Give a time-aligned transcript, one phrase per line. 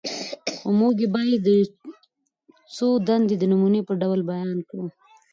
[0.55, 1.59] خو موږ به ئې
[2.75, 4.85] څو دندي د نموني په ډول بيان کړو: